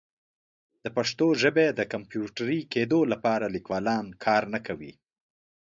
[0.83, 4.93] د پښتو ژبې د کمپیوټري کیدو لپاره لیکوالان کار نه کوي.